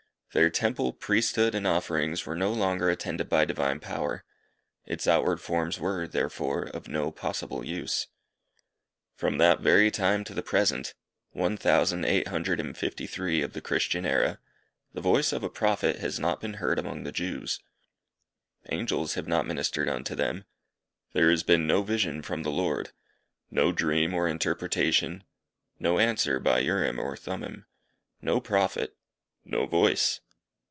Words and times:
Their 0.33 0.49
temple, 0.49 0.93
priesthood, 0.93 1.53
and 1.53 1.67
offerings 1.67 2.25
were 2.25 2.37
no 2.37 2.53
longer 2.53 2.89
attended 2.89 3.27
by 3.27 3.43
divine 3.43 3.81
power. 3.81 4.23
Its 4.85 5.05
outward 5.05 5.41
forms 5.41 5.77
were, 5.77 6.07
therefore, 6.07 6.61
of 6.67 6.87
no 6.87 7.11
possible 7.11 7.65
use. 7.65 8.07
From 9.13 9.39
that 9.39 9.59
very 9.59 9.91
time 9.91 10.23
to 10.23 10.33
the 10.33 10.41
present 10.41 10.93
One 11.31 11.57
thousand 11.57 12.05
eight 12.05 12.29
hundred 12.29 12.61
and 12.61 12.77
fifty 12.77 13.05
one 13.13 13.43
of 13.43 13.51
the 13.51 13.59
Christian 13.59 14.05
era, 14.05 14.39
the 14.93 15.01
voice 15.01 15.33
of 15.33 15.43
a 15.43 15.49
Prophet 15.49 15.97
has 15.97 16.17
not 16.17 16.39
been 16.39 16.53
heard 16.53 16.79
among 16.79 17.03
the 17.03 17.11
Jews. 17.11 17.59
Angels 18.69 19.15
have 19.15 19.27
not 19.27 19.45
ministered 19.45 19.89
unto 19.89 20.15
them. 20.15 20.45
There 21.11 21.29
has 21.29 21.43
been 21.43 21.67
no 21.67 21.83
vision 21.83 22.21
from 22.21 22.43
the 22.43 22.51
Lord. 22.51 22.91
No 23.49 23.73
dream 23.73 24.13
or 24.13 24.29
interpretation. 24.29 25.25
No 25.77 25.99
answer 25.99 26.39
by 26.39 26.59
Urim 26.59 26.99
or 26.99 27.17
Thummim. 27.17 27.65
No 28.21 28.39
Prophet. 28.39 28.95
No 29.43 29.65
voice. 29.65 30.19